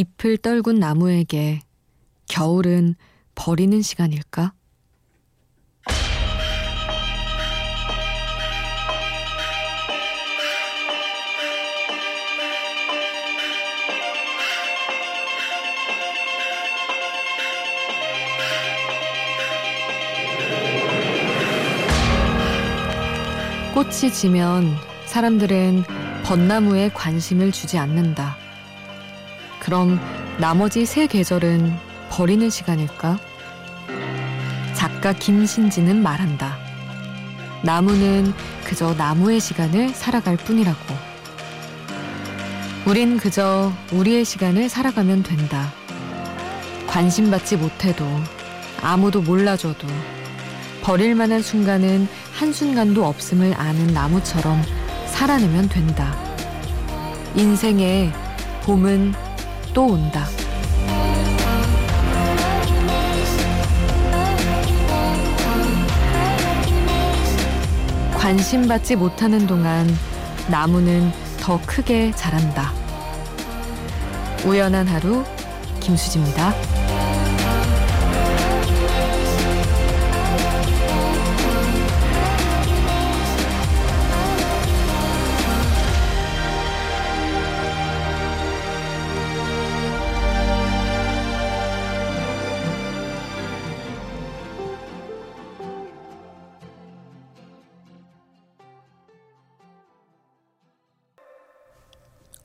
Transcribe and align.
잎을 0.00 0.38
떨군 0.38 0.78
나무에게 0.78 1.60
겨울은 2.26 2.94
버리는 3.34 3.82
시간일까? 3.82 4.54
꽃이 23.74 24.10
지면 24.14 24.74
사람들은 25.04 25.84
벚나무에 26.24 26.88
관심을 26.88 27.52
주지 27.52 27.76
않는다. 27.76 28.39
그럼 29.60 30.00
나머지 30.38 30.86
세 30.86 31.06
계절은 31.06 31.76
버리는 32.10 32.50
시간일까? 32.50 33.18
작가 34.74 35.12
김신지는 35.12 36.02
말한다. 36.02 36.56
나무는 37.62 38.32
그저 38.64 38.94
나무의 38.94 39.38
시간을 39.38 39.90
살아갈 39.90 40.36
뿐이라고. 40.38 41.10
우린 42.86 43.18
그저 43.18 43.70
우리의 43.92 44.24
시간을 44.24 44.70
살아가면 44.70 45.22
된다. 45.22 45.70
관심받지 46.86 47.56
못해도 47.56 48.04
아무도 48.82 49.20
몰라줘도 49.20 49.86
버릴 50.82 51.14
만한 51.14 51.42
순간은 51.42 52.08
한순간도 52.32 53.06
없음을 53.06 53.54
아는 53.54 53.88
나무처럼 53.88 54.62
살아내면 55.06 55.68
된다. 55.68 56.16
인생에 57.36 58.10
봄은 58.62 59.12
또 59.72 59.86
온다. 59.86 60.26
관심 68.14 68.68
받지 68.68 68.96
못하는 68.96 69.46
동안 69.46 69.86
나무는 70.48 71.10
더 71.40 71.60
크게 71.66 72.12
자란다. 72.12 72.72
우연한 74.44 74.86
하루 74.86 75.24
김수지입니다. 75.80 76.79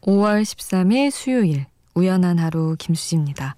5월 0.05 0.43
13일 0.43 1.09
수요일 1.09 1.65
우연한 1.95 2.37
하루 2.37 2.75
김수지입니다. 2.77 3.55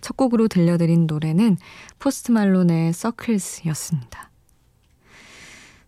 첫 0.00 0.16
곡으로 0.16 0.48
들려드린 0.48 1.06
노래는 1.06 1.58
포스트 1.98 2.32
말론의 2.32 2.94
서클스였습니다. 2.94 4.30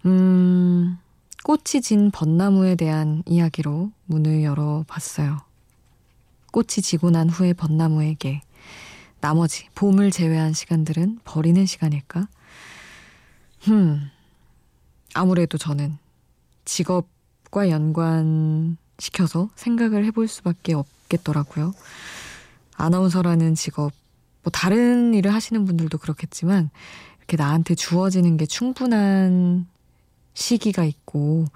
음, 0.04 0.98
꽃이 1.42 1.80
진 1.82 2.10
벚나무에 2.10 2.74
대한 2.74 3.22
이야기로 3.24 3.90
문을 4.04 4.42
열어봤어요. 4.42 5.38
꽃이 6.52 6.82
지고 6.82 7.10
난 7.10 7.30
후에 7.30 7.54
벚나무에게 7.54 8.42
나머지 9.20 9.68
봄을 9.74 10.10
제외한 10.10 10.52
시간들은 10.52 11.20
버리는 11.24 11.64
시간일까? 11.64 12.28
흠, 13.60 14.10
아무래도 15.14 15.56
저는 15.56 15.96
직업과 16.66 17.70
연관 17.70 18.76
시켜서 18.98 19.48
생각을 19.54 20.04
해볼 20.06 20.28
수밖에 20.28 20.74
없겠더라고요. 20.74 21.72
아나운서라는 22.76 23.54
직업, 23.54 23.92
뭐 24.42 24.50
다른 24.52 25.14
일을 25.14 25.32
하시는 25.32 25.64
분들도 25.64 25.98
그렇겠지만 25.98 26.70
이렇게 27.18 27.36
나한테 27.36 27.74
주어지는 27.74 28.36
게 28.36 28.46
충분한 28.46 29.66
시기가 30.34 30.84
있고 30.84 31.46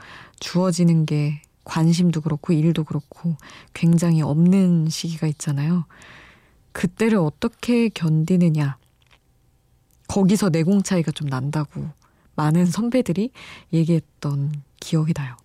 주어지는 0.40 1.06
게 1.06 1.42
관심도 1.64 2.20
그렇고 2.20 2.52
일도 2.52 2.84
그렇고 2.84 3.36
굉장히 3.72 4.20
없는 4.22 4.88
시기가 4.88 5.26
있잖아요. 5.28 5.84
그때를 6.72 7.18
어떻게 7.18 7.88
견디느냐. 7.88 8.76
거기서 10.08 10.50
내공 10.50 10.82
차이가 10.82 11.12
좀 11.12 11.28
난다고 11.28 11.88
많은 12.34 12.66
선배들이 12.66 13.30
얘기했던 13.72 14.52
기억이 14.80 15.14
나요. 15.14 15.36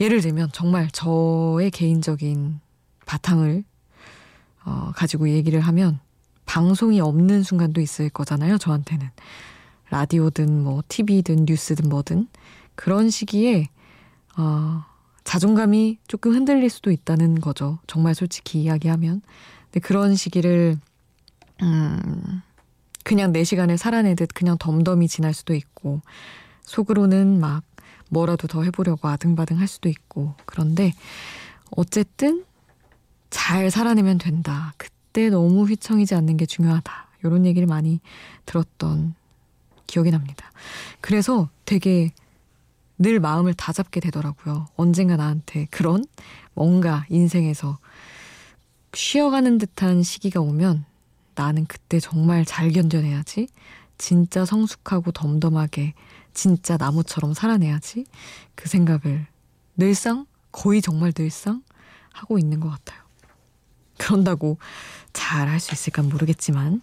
예를 0.00 0.20
들면 0.20 0.50
정말 0.52 0.88
저의 0.90 1.70
개인적인 1.70 2.60
바탕을 3.06 3.64
어, 4.64 4.92
가지고 4.94 5.28
얘기를 5.30 5.60
하면 5.60 5.98
방송이 6.44 7.00
없는 7.00 7.42
순간도 7.42 7.80
있을 7.80 8.08
거잖아요. 8.10 8.58
저한테는 8.58 9.08
라디오든 9.90 10.62
뭐 10.62 10.82
TV든 10.88 11.46
뉴스든 11.46 11.88
뭐든 11.88 12.28
그런 12.74 13.10
시기에 13.10 13.68
어, 14.36 14.84
자존감이 15.24 15.98
조금 16.06 16.32
흔들릴 16.34 16.70
수도 16.70 16.90
있다는 16.90 17.40
거죠. 17.40 17.78
정말 17.86 18.14
솔직히 18.14 18.62
이야기하면. 18.62 19.20
근데 19.64 19.80
그런 19.80 20.14
시기를 20.14 20.78
음, 21.62 22.42
그냥 23.04 23.32
내 23.32 23.44
시간을 23.44 23.78
살아내듯 23.78 24.30
그냥 24.34 24.56
덤덤히 24.58 25.08
지날 25.08 25.34
수도 25.34 25.54
있고 25.54 26.02
속으로는 26.62 27.40
막 27.40 27.62
뭐라도 28.08 28.46
더 28.46 28.62
해보려고 28.62 29.08
아등바등 29.08 29.58
할 29.58 29.66
수도 29.66 29.88
있고 29.88 30.34
그런데 30.44 30.92
어쨌든 31.70 32.44
잘 33.30 33.70
살아내면 33.70 34.18
된다. 34.18 34.72
그때 34.76 35.28
너무 35.30 35.64
휘청이지 35.64 36.14
않는 36.14 36.36
게 36.36 36.46
중요하다. 36.46 37.08
이런 37.24 37.44
얘기를 37.46 37.66
많이 37.66 38.00
들었던 38.46 39.14
기억이 39.86 40.10
납니다. 40.10 40.50
그래서 41.00 41.48
되게 41.64 42.12
늘 42.98 43.20
마음을 43.20 43.54
다 43.54 43.72
잡게 43.72 44.00
되더라고요. 44.00 44.66
언젠가 44.76 45.16
나한테 45.16 45.66
그런 45.70 46.04
뭔가 46.54 47.06
인생에서 47.08 47.78
쉬어가는 48.94 49.58
듯한 49.58 50.02
시기가 50.02 50.40
오면 50.40 50.84
나는 51.34 51.66
그때 51.66 52.00
정말 52.00 52.44
잘 52.44 52.70
견뎌내야지. 52.70 53.48
진짜 53.96 54.44
성숙하고 54.44 55.12
덤덤하게 55.12 55.94
진짜 56.38 56.76
나무처럼 56.76 57.34
살아내야지 57.34 58.04
그 58.54 58.68
생각을 58.68 59.26
늘상 59.76 60.24
거의 60.52 60.80
정말 60.80 61.10
늘상 61.12 61.64
하고 62.12 62.38
있는 62.38 62.60
것 62.60 62.70
같아요. 62.70 63.02
그런다고 63.98 64.58
잘 65.12 65.48
할 65.48 65.58
수 65.58 65.74
있을까 65.74 66.02
모르겠지만 66.02 66.80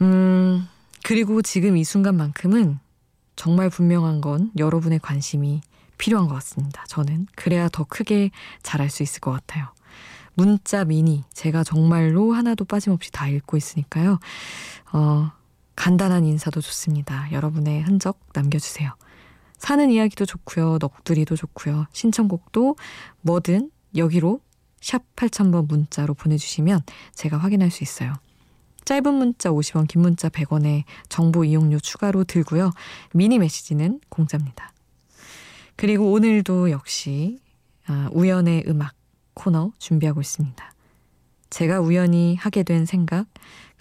음 0.00 0.66
그리고 1.04 1.42
지금 1.42 1.76
이 1.76 1.84
순간만큼은 1.84 2.78
정말 3.36 3.68
분명한 3.68 4.22
건 4.22 4.50
여러분의 4.56 4.98
관심이 4.98 5.60
필요한 5.98 6.28
것 6.28 6.34
같습니다. 6.36 6.84
저는 6.88 7.26
그래야 7.36 7.68
더 7.68 7.84
크게 7.84 8.30
잘할 8.62 8.88
수 8.88 9.02
있을 9.02 9.20
것 9.20 9.32
같아요. 9.32 9.66
문자 10.32 10.86
미니 10.86 11.24
제가 11.34 11.62
정말로 11.62 12.32
하나도 12.32 12.64
빠짐없이 12.64 13.12
다 13.12 13.28
읽고 13.28 13.58
있으니까요. 13.58 14.18
어, 14.94 15.30
간단한 15.76 16.24
인사도 16.24 16.60
좋습니다. 16.60 17.30
여러분의 17.32 17.82
흔적 17.82 18.18
남겨주세요. 18.34 18.94
사는 19.58 19.90
이야기도 19.90 20.26
좋고요. 20.26 20.78
넋두리도 20.78 21.36
좋고요. 21.36 21.86
신청곡도 21.92 22.76
뭐든 23.20 23.70
여기로 23.96 24.40
샵 24.80 25.02
8000번 25.14 25.68
문자로 25.68 26.14
보내주시면 26.14 26.80
제가 27.14 27.38
확인할 27.38 27.70
수 27.70 27.84
있어요. 27.84 28.14
짧은 28.84 29.14
문자 29.14 29.50
50원, 29.50 29.86
긴 29.86 30.02
문자 30.02 30.28
100원에 30.28 30.82
정보 31.08 31.44
이용료 31.44 31.78
추가로 31.78 32.24
들고요. 32.24 32.72
미니 33.14 33.38
메시지는 33.38 34.00
공짜입니다. 34.08 34.72
그리고 35.76 36.10
오늘도 36.12 36.70
역시 36.70 37.38
아, 37.86 38.08
우연의 38.12 38.64
음악 38.66 38.94
코너 39.34 39.72
준비하고 39.78 40.20
있습니다. 40.20 40.72
제가 41.50 41.80
우연히 41.80 42.34
하게 42.36 42.62
된 42.62 42.86
생각, 42.86 43.26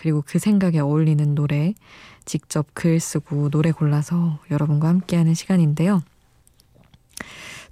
그리고 0.01 0.23
그 0.25 0.39
생각에 0.39 0.79
어울리는 0.79 1.35
노래 1.35 1.75
직접 2.25 2.65
글 2.73 2.99
쓰고 2.99 3.51
노래 3.51 3.71
골라서 3.71 4.39
여러분과 4.49 4.87
함께하는 4.87 5.35
시간인데요. 5.35 6.01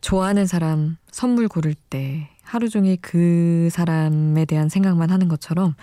좋아하는 0.01 0.45
사람 0.45 0.97
선물 1.09 1.47
고를 1.47 1.73
때 1.73 2.29
하루 2.43 2.69
종일 2.69 2.99
그 3.01 3.69
사람에 3.71 4.45
대한 4.45 4.69
생각만 4.69 5.09
하는 5.09 5.27
것처럼 5.27 5.73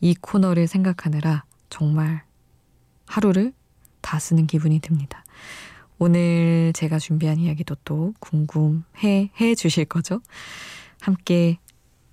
이 0.00 0.16
코너를 0.20 0.66
생각하느라 0.66 1.44
정말 1.70 2.24
하루를 3.06 3.52
다 4.00 4.18
쓰는 4.18 4.48
기분이 4.48 4.80
듭니다. 4.80 5.24
오늘 6.00 6.72
제가 6.74 6.98
준비한 6.98 7.38
이야기도 7.38 7.76
또 7.84 8.14
궁금해 8.18 9.30
해 9.40 9.54
주실 9.54 9.84
거죠? 9.84 10.20
함께 11.00 11.58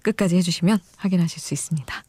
끝까지 0.03 0.35
해주시면 0.37 0.77
확인하실 0.97 1.41
수 1.41 1.55
있습니다. 1.55 2.03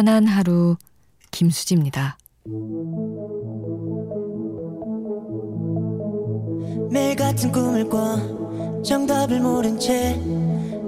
우연한 0.00 0.26
하루 0.26 0.76
김수지입니다. 1.30 2.16
매일 6.90 7.14
같은 7.16 7.52
꿈을 7.52 7.86
꿔 7.86 8.82
정답을 8.82 9.40
모른 9.40 9.78
채 9.78 10.16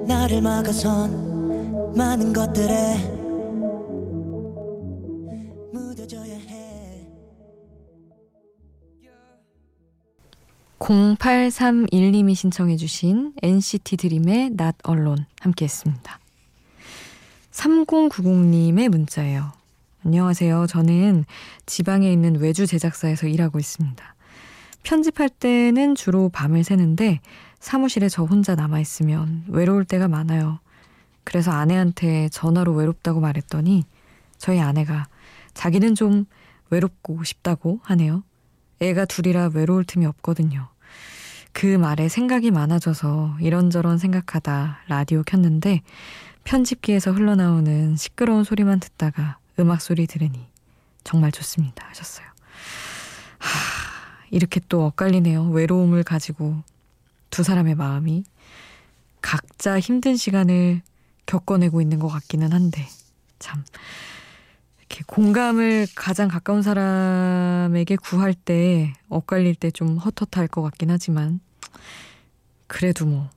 나를 0.06 0.40
막아선 0.40 1.94
많은 1.94 2.32
것들에 2.32 2.96
묻어줘야 5.74 6.34
해 6.34 7.06
0831님이 10.78 12.34
신청해 12.34 12.76
주신 12.78 13.34
NCT 13.42 13.98
드림의 13.98 14.46
Not 14.58 14.78
Alone 14.88 15.26
함께 15.40 15.66
했습니다. 15.66 16.21
3090님의 17.52 18.88
문자예요. 18.88 19.52
안녕하세요. 20.04 20.66
저는 20.66 21.24
지방에 21.66 22.10
있는 22.10 22.36
외주 22.36 22.66
제작사에서 22.66 23.28
일하고 23.28 23.58
있습니다. 23.58 24.14
편집할 24.82 25.28
때는 25.28 25.94
주로 25.94 26.28
밤을 26.28 26.64
새는데 26.64 27.20
사무실에 27.60 28.08
저 28.08 28.24
혼자 28.24 28.56
남아있으면 28.56 29.44
외로울 29.48 29.84
때가 29.84 30.08
많아요. 30.08 30.58
그래서 31.24 31.52
아내한테 31.52 32.28
전화로 32.30 32.72
외롭다고 32.72 33.20
말했더니 33.20 33.84
저희 34.38 34.58
아내가 34.58 35.06
자기는 35.54 35.94
좀 35.94 36.24
외롭고 36.70 37.22
싶다고 37.22 37.78
하네요. 37.84 38.24
애가 38.80 39.04
둘이라 39.04 39.50
외로울 39.54 39.84
틈이 39.84 40.04
없거든요. 40.06 40.68
그 41.52 41.66
말에 41.66 42.08
생각이 42.08 42.50
많아져서 42.50 43.36
이런저런 43.40 43.98
생각하다 43.98 44.78
라디오 44.88 45.22
켰는데 45.22 45.82
편집기에서 46.44 47.12
흘러나오는 47.12 47.96
시끄러운 47.96 48.44
소리만 48.44 48.80
듣다가 48.80 49.38
음악 49.58 49.80
소리 49.80 50.06
들으니 50.06 50.46
정말 51.04 51.32
좋습니다 51.32 51.86
하셨어요. 51.88 52.26
하, 53.38 54.26
이렇게 54.30 54.60
또 54.68 54.84
엇갈리네요. 54.86 55.50
외로움을 55.50 56.02
가지고 56.04 56.62
두 57.30 57.42
사람의 57.42 57.74
마음이 57.74 58.24
각자 59.20 59.78
힘든 59.78 60.16
시간을 60.16 60.82
겪어내고 61.26 61.80
있는 61.80 61.98
것 61.98 62.08
같기는 62.08 62.52
한데 62.52 62.86
참 63.38 63.64
이렇게 64.78 65.02
공감을 65.06 65.86
가장 65.94 66.28
가까운 66.28 66.62
사람에게 66.62 67.96
구할 67.96 68.34
때 68.34 68.92
엇갈릴 69.08 69.54
때 69.54 69.70
좀 69.70 69.96
헛헛할 69.96 70.48
것 70.48 70.62
같긴 70.62 70.90
하지만 70.90 71.40
그래도 72.66 73.06
뭐 73.06 73.30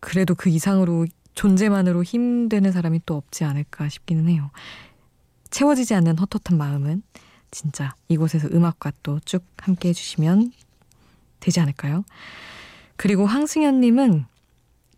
그래도 0.00 0.34
그 0.34 0.48
이상으로 0.48 1.06
존재만으로 1.34 2.02
힘드는 2.02 2.72
사람이 2.72 3.00
또 3.06 3.16
없지 3.16 3.44
않을까 3.44 3.88
싶기는 3.88 4.28
해요. 4.28 4.50
채워지지 5.50 5.94
않는 5.94 6.18
헛헛한 6.18 6.56
마음은 6.58 7.02
진짜 7.50 7.94
이곳에서 8.08 8.48
음악과 8.52 8.92
또 9.02 9.18
쭉 9.24 9.44
함께 9.58 9.88
해주시면 9.88 10.52
되지 11.40 11.60
않을까요? 11.60 12.04
그리고 12.96 13.26
황승현님은 13.26 14.26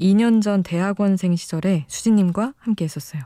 2년 0.01 0.43
전 0.43 0.63
대학원생 0.63 1.37
시절에 1.37 1.85
수진님과 1.89 2.55
함께 2.59 2.85
했었어요. 2.85 3.23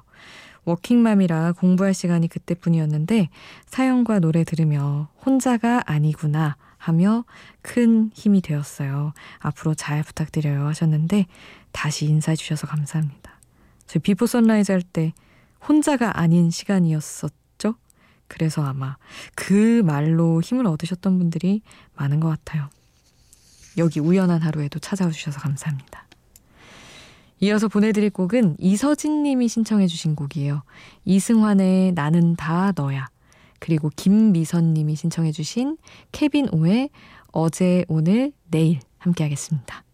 워킹맘이라 0.65 1.53
공부할 1.53 1.95
시간이 1.95 2.29
그때뿐이었는데 2.29 3.31
사연과 3.67 4.19
노래 4.19 4.45
들으며 4.45 5.09
혼자가 5.25 5.83
아니구나 5.87 6.57
하며 6.87 7.25
큰 7.63 8.11
힘이 8.15 8.41
되었어요. 8.41 9.13
앞으로 9.39 9.75
잘 9.75 10.03
부탁드려요 10.03 10.67
하셨는데 10.67 11.27
다시 11.73 12.07
인사해 12.07 12.37
주셔서 12.37 12.67
감사합니다. 12.67 13.41
저희 13.87 14.01
Before 14.01 14.27
Sunrise 14.27 14.73
할 14.73 14.83
때 14.83 15.13
혼자가 15.69 16.21
아닌 16.21 16.51
시간이었었죠? 16.51 17.75
그래서 18.29 18.65
아마 18.65 18.97
그 19.35 19.83
말로 19.85 20.41
힘을 20.41 20.67
얻으셨던 20.67 21.19
분들이 21.19 21.63
많은 21.97 22.21
것 22.21 22.29
같아요. 22.29 22.69
여기 23.79 24.01
우연한 24.01 24.43
하루에도 24.43 24.79
찾아와 24.79 25.11
주셔서 25.11 25.41
감사합니다. 25.41 26.07
이어서 27.41 27.69
보내드릴 27.69 28.11
곡은 28.11 28.57
이서진 28.59 29.23
님이 29.23 29.49
신청해 29.49 29.87
주신 29.89 30.15
곡이에요. 30.15 30.63
이승환의 31.05 31.93
나는 31.93 32.35
다 32.37 32.73
너야. 32.75 33.09
그리고 33.61 33.91
김미선 33.95 34.75
님이 34.75 34.97
신청해 34.97 35.33
주신 35.33 35.77
케빈 36.13 36.49
오의 36.53 36.91
어제, 37.33 37.85
오늘, 37.89 38.33
내일 38.51 38.81
함께 38.99 39.25
하겠습니다. 39.25 39.85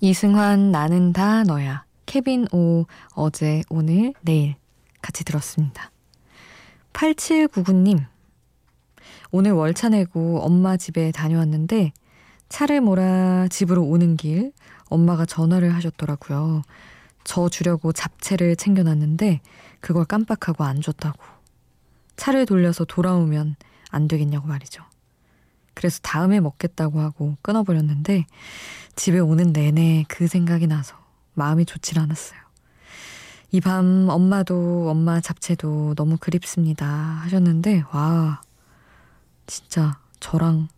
이승환 0.00 0.70
나는 0.70 1.12
다 1.12 1.42
너야. 1.42 1.87
케빈 2.08 2.46
오 2.52 2.86
어제 3.10 3.62
오늘 3.68 4.14
내일 4.22 4.54
같이 5.02 5.24
들었습니다. 5.24 5.92
8799님 6.94 8.02
오늘 9.30 9.52
월차 9.52 9.90
내고 9.90 10.40
엄마 10.40 10.78
집에 10.78 11.12
다녀왔는데 11.12 11.92
차를 12.48 12.80
몰아 12.80 13.48
집으로 13.48 13.84
오는 13.84 14.16
길 14.16 14.52
엄마가 14.86 15.26
전화를 15.26 15.74
하셨더라고요. 15.74 16.62
저 17.24 17.50
주려고 17.50 17.92
잡채를 17.92 18.56
챙겨놨는데 18.56 19.42
그걸 19.80 20.06
깜빡하고 20.06 20.64
안 20.64 20.80
줬다고. 20.80 21.22
차를 22.16 22.46
돌려서 22.46 22.86
돌아오면 22.86 23.56
안 23.90 24.08
되겠냐고 24.08 24.48
말이죠. 24.48 24.82
그래서 25.74 26.00
다음에 26.02 26.40
먹겠다고 26.40 27.00
하고 27.00 27.36
끊어버렸는데 27.42 28.24
집에 28.96 29.18
오는 29.18 29.52
내내 29.52 30.06
그 30.08 30.26
생각이 30.26 30.66
나서 30.66 31.07
마음이 31.38 31.64
좋질 31.64 31.98
않았어요. 31.98 32.38
이 33.52 33.60
밤 33.60 34.08
엄마도 34.10 34.90
엄마 34.90 35.20
잡채도 35.20 35.94
너무 35.94 36.18
그립습니다 36.18 36.86
하셨는데 36.86 37.84
와 37.92 38.42
진짜 39.46 39.98
저랑 40.20 40.68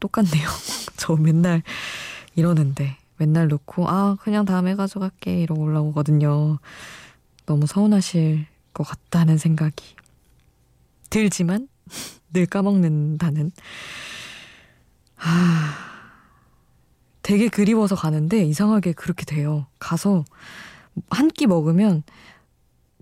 똑같네요. 0.00 0.46
저 0.96 1.16
맨날 1.16 1.62
이러는데 2.34 2.98
맨날 3.16 3.48
놓고 3.48 3.88
아 3.88 4.16
그냥 4.20 4.44
다음에 4.44 4.74
가져갈게 4.74 5.40
이러고 5.42 5.62
올라오거든요. 5.62 6.58
너무 7.46 7.66
서운하실 7.66 8.46
것 8.74 8.84
같다는 8.84 9.38
생각이 9.38 9.96
들지만 11.08 11.68
늘 12.32 12.46
까먹는다는 12.46 13.50
아, 15.22 15.89
되게 17.22 17.48
그리워서 17.48 17.94
가는데 17.96 18.44
이상하게 18.44 18.92
그렇게 18.92 19.24
돼요. 19.24 19.66
가서 19.78 20.24
한 21.10 21.28
끼 21.30 21.46
먹으면 21.46 22.02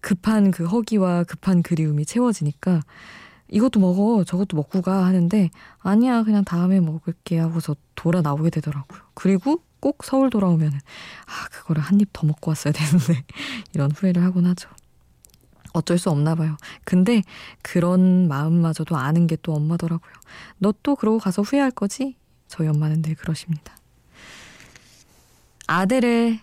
급한 0.02 0.50
그 0.50 0.66
허기와 0.66 1.24
급한 1.24 1.62
그리움이 1.62 2.06
채워지니까 2.06 2.82
이것도 3.50 3.80
먹어, 3.80 4.24
저것도 4.24 4.56
먹고 4.56 4.82
가 4.82 5.04
하는데 5.06 5.50
아니야, 5.80 6.22
그냥 6.24 6.44
다음에 6.44 6.80
먹을게 6.80 7.38
하고서 7.38 7.74
돌아 7.94 8.20
나오게 8.22 8.50
되더라고요. 8.50 9.00
그리고 9.14 9.62
꼭 9.80 10.04
서울 10.04 10.30
돌아오면은 10.30 10.78
아, 11.26 11.48
그거를 11.50 11.82
한 11.82 12.00
입 12.00 12.10
더 12.12 12.26
먹고 12.26 12.50
왔어야 12.50 12.72
되는데 12.72 13.24
이런 13.74 13.90
후회를 13.92 14.22
하곤 14.24 14.46
하죠. 14.46 14.68
어쩔 15.72 15.98
수 15.98 16.10
없나 16.10 16.34
봐요. 16.34 16.56
근데 16.84 17.22
그런 17.62 18.28
마음마저도 18.28 18.96
아는 18.96 19.26
게 19.26 19.36
또 19.42 19.54
엄마더라고요. 19.54 20.12
너 20.58 20.72
또 20.82 20.96
그러고 20.96 21.18
가서 21.18 21.42
후회할 21.42 21.70
거지? 21.70 22.16
저희 22.48 22.68
엄마는 22.68 23.02
늘 23.02 23.14
그러십니다. 23.14 23.77
아델의 25.70 26.40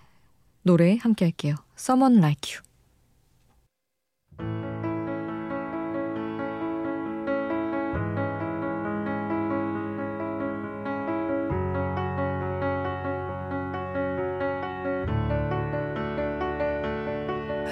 노래 0.61 0.97
함께 1.01 1.25
할게요. 1.25 1.55
Someone 1.77 2.19
Like 2.19 2.53
You. 2.53 2.63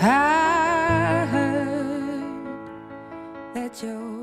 I 0.02 1.28
that 3.54 3.86
you 3.86 4.23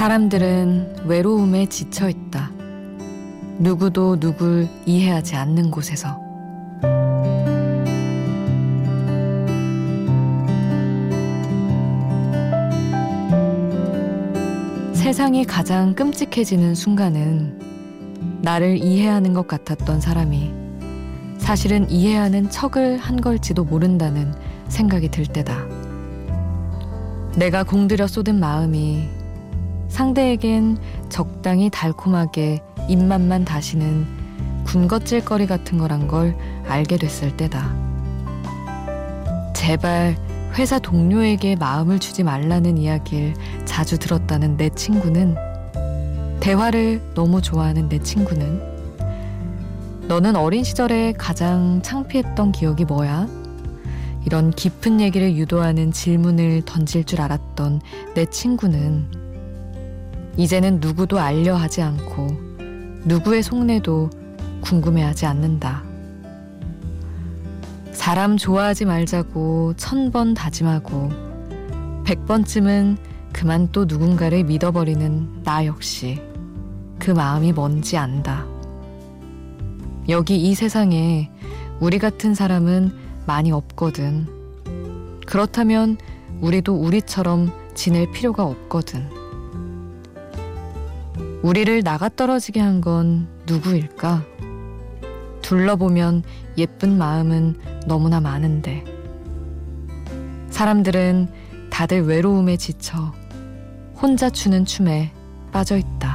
사람들은 0.00 1.04
외로움에 1.04 1.66
지쳐 1.66 2.08
있다. 2.08 2.50
누구도 3.58 4.18
누굴 4.18 4.66
이해하지 4.86 5.36
않는 5.36 5.70
곳에서. 5.70 6.18
세상이 14.94 15.44
가장 15.44 15.94
끔찍해지는 15.94 16.74
순간은 16.74 18.40
나를 18.40 18.78
이해하는 18.78 19.34
것 19.34 19.46
같았던 19.46 20.00
사람이 20.00 20.50
사실은 21.36 21.90
이해하는 21.90 22.48
척을 22.48 22.96
한 22.96 23.20
걸지도 23.20 23.64
모른다는 23.64 24.32
생각이 24.68 25.10
들 25.10 25.26
때다. 25.26 25.58
내가 27.36 27.64
공들여 27.64 28.06
쏟은 28.06 28.40
마음이 28.40 29.19
상대에겐 29.90 30.78
적당히 31.08 31.68
달콤하게 31.68 32.62
입맛만 32.88 33.44
다시는 33.44 34.06
군것질거리 34.64 35.46
같은 35.46 35.78
거란 35.78 36.08
걸 36.08 36.36
알게 36.66 36.96
됐을 36.96 37.36
때다. 37.36 37.74
제발 39.54 40.16
회사 40.54 40.78
동료에게 40.78 41.56
마음을 41.56 41.98
주지 41.98 42.22
말라는 42.22 42.78
이야기를 42.78 43.34
자주 43.66 43.98
들었다는 43.98 44.56
내 44.56 44.70
친구는 44.70 45.36
대화를 46.40 47.02
너무 47.14 47.42
좋아하는 47.42 47.88
내 47.88 47.98
친구는 47.98 48.70
너는 50.08 50.34
어린 50.34 50.64
시절에 50.64 51.12
가장 51.18 51.82
창피했던 51.82 52.52
기억이 52.52 52.84
뭐야? 52.84 53.28
이런 54.24 54.50
깊은 54.50 55.00
얘기를 55.00 55.36
유도하는 55.36 55.92
질문을 55.92 56.62
던질 56.64 57.04
줄 57.04 57.20
알았던 57.20 57.80
내 58.14 58.26
친구는 58.26 59.29
이제는 60.40 60.80
누구도 60.80 61.18
알려 61.18 61.54
하지 61.54 61.82
않고 61.82 62.28
누구의 63.04 63.42
속내도 63.42 64.08
궁금해하지 64.62 65.26
않는다. 65.26 65.82
사람 67.92 68.38
좋아하지 68.38 68.86
말자고 68.86 69.74
천 69.76 70.10
번 70.10 70.32
다짐하고 70.32 71.10
백 72.06 72.24
번쯤은 72.24 72.96
그만 73.34 73.68
또 73.70 73.84
누군가를 73.84 74.44
믿어버리는 74.44 75.42
나 75.44 75.66
역시 75.66 76.22
그 76.98 77.10
마음이 77.10 77.52
뭔지 77.52 77.98
안다. 77.98 78.46
여기 80.08 80.36
이 80.36 80.54
세상에 80.54 81.30
우리 81.80 81.98
같은 81.98 82.34
사람은 82.34 82.92
많이 83.26 83.52
없거든. 83.52 84.26
그렇다면 85.26 85.98
우리도 86.40 86.74
우리처럼 86.74 87.52
지낼 87.74 88.10
필요가 88.10 88.44
없거든. 88.44 89.19
우리를 91.42 91.82
나가 91.82 92.08
떨어지게 92.08 92.60
한 92.60 92.80
건 92.80 93.28
누구일까? 93.46 94.24
둘러보면 95.42 96.22
예쁜 96.58 96.96
마음은 96.96 97.56
너무나 97.86 98.20
많은데. 98.20 98.84
사람들은 100.50 101.28
다들 101.70 102.02
외로움에 102.04 102.56
지쳐 102.56 103.12
혼자 104.00 104.30
추는 104.30 104.64
춤에 104.64 105.12
빠져 105.52 105.76
있다. 105.76 106.09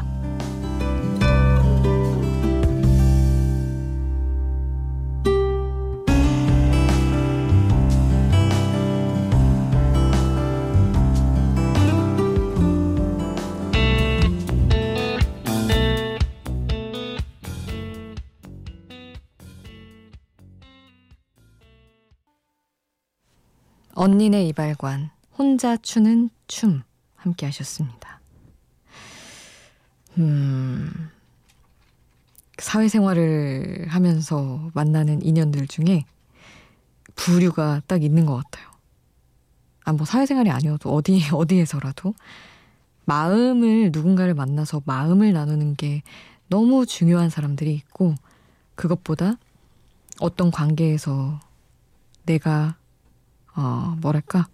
언니네 24.05 24.45
이발관 24.49 25.09
혼자 25.35 25.77
추는 25.77 26.29
춤 26.45 26.83
함께 27.15 27.47
하셨습니다. 27.47 28.19
음, 30.19 31.09
사회생활을 32.59 33.87
하면서 33.89 34.69
만나는 34.75 35.23
인연들 35.23 35.65
중에 35.65 36.05
부류가 37.15 37.81
딱 37.87 38.03
있는 38.03 38.27
것 38.27 38.35
같아요. 38.35 38.69
아, 39.85 39.93
뭐 39.93 40.05
사회생활이 40.05 40.51
아니어도 40.51 40.93
어디, 40.93 41.19
어디에서라도 41.33 42.13
마음을 43.05 43.89
누군가를 43.91 44.35
만나서 44.35 44.83
마음을 44.85 45.33
나누는 45.33 45.73
게 45.73 46.03
너무 46.47 46.85
중요한 46.85 47.31
사람들이 47.31 47.73
있고 47.73 48.13
그것보다 48.75 49.39
어떤 50.19 50.51
관계에서 50.51 51.39
내가 52.27 52.77
어, 53.55 53.95
뭐랄까, 54.01 54.47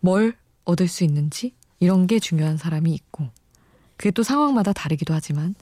뭘 0.00 0.34
얻을 0.64 0.88
수 0.88 1.04
있는지 1.04 1.54
이런 1.78 2.06
게 2.06 2.18
중요한 2.18 2.56
사람이 2.56 2.92
있고 2.92 3.28
그게 3.96 4.10
또 4.10 4.22
상황마다 4.22 4.72
다르기도 4.72 5.14
하지만 5.14 5.54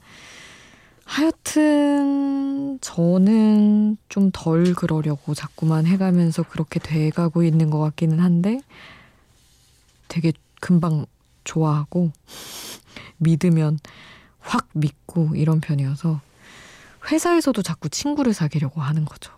하여튼 1.05 2.79
저는 2.81 3.97
좀 4.09 4.31
덜 4.33 4.73
그러려고 4.73 5.33
자꾸만 5.35 5.85
해가면서 5.85 6.43
그렇게 6.43 6.79
돼가고 6.79 7.43
있는 7.43 7.69
것 7.69 7.79
같기는 7.79 8.19
한데 8.19 8.59
되게 10.07 10.33
금방 10.59 11.05
좋아하고 11.43 12.11
믿으면 13.17 13.79
확 14.39 14.67
믿고 14.73 15.35
이런 15.35 15.61
편이어서 15.61 16.21
회사에서도 17.11 17.61
자꾸 17.61 17.89
친구를 17.89 18.33
사귀려고 18.33 18.81
하는 18.81 19.05
거죠. 19.05 19.31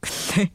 근데 0.00 0.52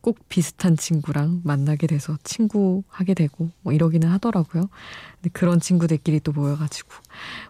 꼭 0.00 0.18
비슷한 0.28 0.76
친구랑 0.76 1.42
만나게 1.44 1.86
돼서 1.86 2.16
친구하게 2.24 3.14
되고 3.14 3.50
뭐 3.62 3.72
이러기는 3.72 4.08
하더라고요. 4.08 4.68
근데 5.16 5.30
그런 5.32 5.60
친구들끼리 5.60 6.20
또 6.20 6.32
모여가지고 6.32 6.90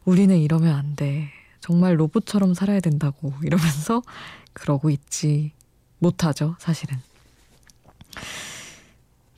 우리는 0.05 0.37
이러면 0.37 0.75
안 0.75 0.97
돼. 0.97 1.31
정말 1.61 2.01
로봇처럼 2.01 2.55
살아야 2.55 2.81
된다고 2.81 3.33
이러면서 3.45 4.03
그러고 4.53 4.91
있지 4.91 5.53
못하죠, 5.99 6.57
사실은. 6.59 6.99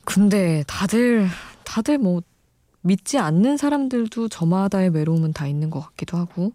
근데 0.05 0.63
다들, 0.67 1.29
다들 1.63 1.97
뭐 1.97 2.21
믿지 2.81 3.17
않는 3.17 3.57
사람들도 3.57 4.27
저마다의 4.27 4.89
외로움은 4.89 5.33
다 5.33 5.47
있는 5.47 5.69
것 5.69 5.79
같기도 5.81 6.17
하고 6.17 6.51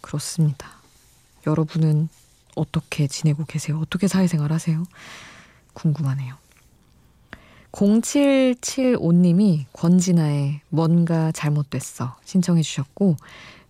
그렇습니다. 0.00 0.68
여러분은 1.46 2.08
어떻게 2.54 3.06
지내고 3.06 3.44
계세요? 3.44 3.78
어떻게 3.80 4.08
사회생활 4.08 4.52
하세요? 4.52 4.82
궁금하네요. 5.74 6.36
0775님이 7.72 9.64
권진아의 9.72 10.60
뭔가 10.68 11.32
잘못됐어 11.32 12.16
신청해 12.24 12.62
주셨고 12.62 13.16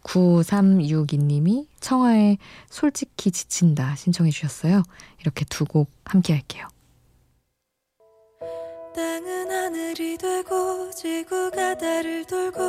9362님이 0.03 1.67
청하의 1.81 2.39
솔직히 2.69 3.31
지친다 3.31 3.95
신청해 3.95 4.31
주셨어요. 4.33 4.83
이렇게 5.21 5.45
두 5.45 5.65
곡 5.65 5.89
함께 6.05 6.33
할게요. 6.33 6.67
땅은 8.95 9.51
하늘이 9.51 10.19
되고 10.19 10.91
지구가 10.91 11.79
달을 11.79 12.27
돌고 12.27 12.61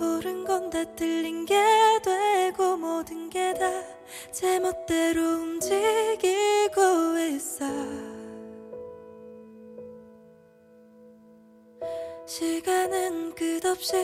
옳은 0.00 0.44
건 0.44 0.70
다 0.70 0.82
틀린 0.96 1.44
게 1.46 1.54
되고 2.02 2.76
뭐 2.76 3.02
내가 3.52 3.70
제멋대로 4.32 5.20
움직이고 5.22 7.18
있어 7.30 7.64
시간은 12.38 13.34
끝없이 13.34 13.96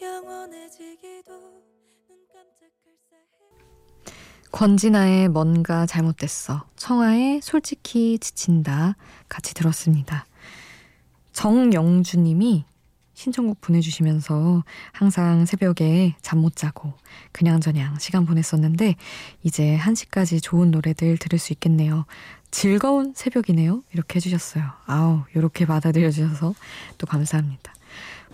영원해지기도 0.00 1.32
눈 1.34 2.16
깜짝할 2.32 2.70
사이 3.10 4.50
권진아의 4.50 5.28
뭔가 5.28 5.84
잘못됐어. 5.84 6.64
청아의 6.76 7.42
솔직히 7.42 8.18
지친다. 8.20 8.96
같이 9.28 9.52
들었습니다. 9.52 10.24
정영주님이 11.32 12.64
신청곡 13.12 13.60
보내주시면서 13.60 14.64
항상 14.92 15.44
새벽에 15.44 16.14
잠 16.22 16.38
못 16.38 16.56
자고 16.56 16.94
그냥저냥 17.32 17.98
시간 17.98 18.24
보냈었는데 18.24 18.94
이제 19.42 19.76
1시까지 19.82 20.42
좋은 20.42 20.70
노래들 20.70 21.18
들을 21.18 21.38
수 21.38 21.52
있겠네요. 21.52 22.06
즐거운 22.50 23.12
새벽이네요. 23.14 23.82
이렇게 23.92 24.16
해주셨어요. 24.16 24.64
아우, 24.86 25.22
이렇게 25.34 25.66
받아들여 25.66 26.10
주셔서 26.10 26.54
또 26.96 27.06
감사합니다. 27.06 27.72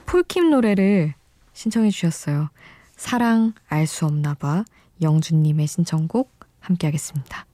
폴킴 0.06 0.50
노래를 0.50 1.14
신청해 1.52 1.90
주셨어요. 1.90 2.50
사랑 2.96 3.54
알 3.68 3.86
수 3.86 4.06
없나 4.06 4.34
봐. 4.34 4.64
영주님의 5.02 5.66
신청곡 5.66 6.32
함께 6.60 6.86
하겠습니다. 6.86 7.46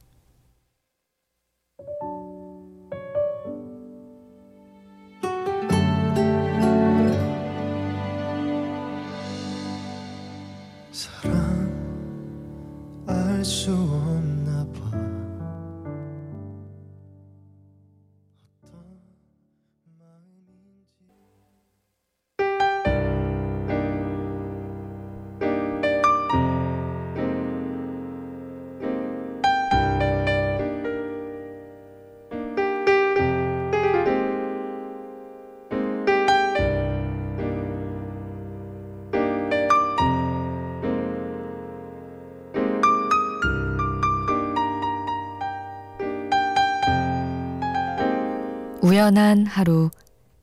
우연한 48.90 49.46
하루 49.46 49.88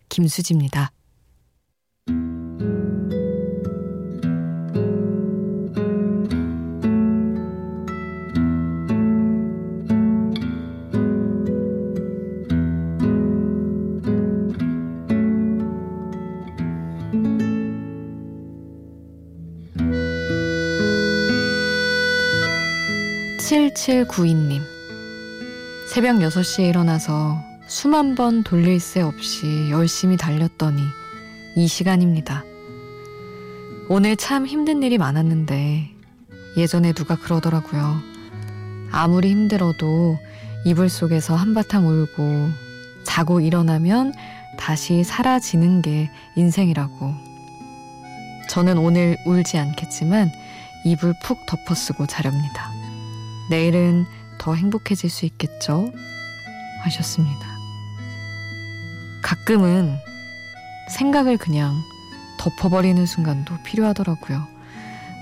김수지입니다. 0.07 0.93
칠칠구이님 23.41 24.61
새벽 25.89 26.15
6시에 26.19 26.69
일어나서 26.69 27.46
수만 27.69 28.15
번 28.15 28.43
돌릴 28.43 28.79
새 28.79 29.01
없이 29.01 29.69
열심히 29.69 30.15
달렸더니 30.15 30.81
이 31.57 31.67
시간입니다. 31.67 32.45
오늘 33.89 34.15
참 34.15 34.45
힘든 34.45 34.83
일이 34.83 34.97
많았는데 34.97 35.91
예전에 36.55 36.93
누가 36.93 37.17
그러더라고요. 37.17 37.99
아무리 38.89 39.31
힘들어도 39.31 40.17
이불 40.65 40.87
속에서 40.87 41.35
한바탕 41.35 41.85
울고 41.87 42.49
자고 43.03 43.41
일어나면 43.41 44.13
다시 44.57 45.03
사라지는 45.03 45.81
게 45.81 46.09
인생이라고. 46.37 47.13
저는 48.49 48.77
오늘 48.77 49.17
울지 49.25 49.57
않겠지만 49.57 50.31
이불 50.85 51.13
푹 51.21 51.45
덮어쓰고 51.45 52.07
자렵니다. 52.07 52.71
내일은 53.49 54.05
더 54.37 54.55
행복해질 54.55 55.09
수 55.09 55.25
있겠죠? 55.25 55.91
하셨습니다. 56.83 57.46
가끔은 59.21 59.97
생각을 60.89 61.37
그냥 61.37 61.73
덮어버리는 62.39 63.05
순간도 63.05 63.55
필요하더라고요. 63.63 64.47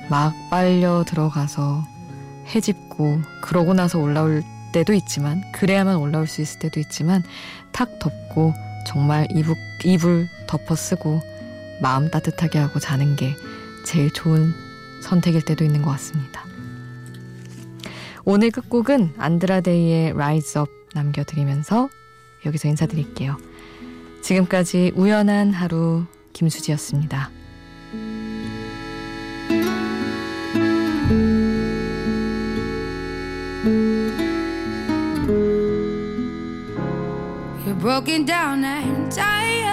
막 0.09 0.33
빨려 0.49 1.03
들어가서 1.07 1.83
해집고 2.47 3.21
그러고 3.41 3.73
나서 3.73 3.99
올라올 3.99 4.43
때도 4.71 4.93
있지만 4.93 5.41
그래야만 5.53 5.97
올라올 5.97 6.27
수 6.27 6.41
있을 6.41 6.59
때도 6.59 6.79
있지만 6.81 7.23
탁 7.71 7.97
덮고 7.99 8.53
정말 8.85 9.27
이불, 9.31 9.55
이불 9.83 10.27
덮어 10.47 10.75
쓰고 10.75 11.21
마음 11.81 12.11
따뜻하게 12.11 12.59
하고 12.59 12.79
자는 12.79 13.15
게 13.15 13.35
제일 13.85 14.11
좋은 14.11 14.53
선택일 15.01 15.43
때도 15.43 15.63
있는 15.63 15.81
것 15.81 15.91
같습니다. 15.91 16.43
오늘 18.23 18.51
끝곡은 18.51 19.13
안드라데이의 19.17 20.11
Rise 20.11 20.61
Up 20.61 20.71
남겨드리면서 20.93 21.89
여기서 22.45 22.67
인사드릴게요. 22.67 23.37
지금까지 24.25 24.91
우연한 24.95 25.53
하루 25.53 26.05
김수지였습니다. 26.33 27.29
Broken 37.79 38.25
down 38.25 38.63
and 38.63 39.15
tired 39.15 39.64